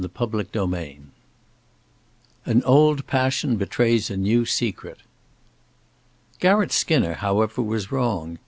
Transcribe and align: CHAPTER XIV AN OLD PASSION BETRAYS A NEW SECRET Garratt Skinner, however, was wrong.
CHAPTER 0.01 0.39
XIV 0.45 0.97
AN 2.47 2.63
OLD 2.63 3.05
PASSION 3.05 3.57
BETRAYS 3.57 4.09
A 4.09 4.17
NEW 4.17 4.45
SECRET 4.45 4.97
Garratt 6.39 6.71
Skinner, 6.71 7.13
however, 7.13 7.61
was 7.61 7.91
wrong. 7.91 8.39